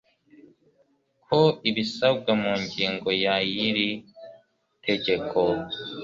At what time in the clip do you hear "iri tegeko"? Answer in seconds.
3.67-5.39